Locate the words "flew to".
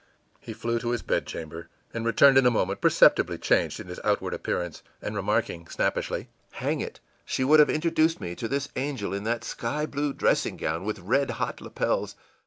0.53-0.89